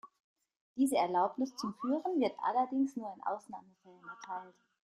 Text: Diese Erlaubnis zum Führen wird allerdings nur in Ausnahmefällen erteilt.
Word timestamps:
Diese 0.77 0.95
Erlaubnis 0.97 1.55
zum 1.57 1.75
Führen 1.75 2.19
wird 2.19 2.33
allerdings 2.41 2.95
nur 2.95 3.13
in 3.13 3.21
Ausnahmefällen 3.21 4.01
erteilt. 4.03 4.55